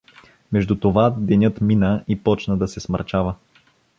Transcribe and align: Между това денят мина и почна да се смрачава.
Между 0.51 0.75
това 0.79 1.09
денят 1.09 1.61
мина 1.61 2.03
и 2.07 2.19
почна 2.23 2.57
да 2.57 2.67
се 2.67 2.79
смрачава. 2.79 3.35